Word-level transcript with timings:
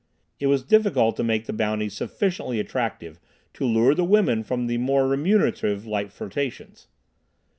It 0.39 0.47
was 0.47 0.63
difficult 0.63 1.15
to 1.17 1.23
make 1.23 1.45
the 1.45 1.53
bounties 1.53 1.93
sufficiently 1.93 2.59
attractive 2.59 3.19
to 3.53 3.65
lure 3.65 3.93
the 3.93 4.03
women 4.03 4.41
from 4.43 4.65
their 4.65 4.79
more 4.79 5.07
remunerative 5.07 5.85
light 5.85 6.11
flirtations. 6.11 6.87